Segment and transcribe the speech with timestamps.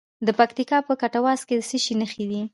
[0.25, 2.41] د پکتیکا په کټواز کې د څه شي نښې دي؟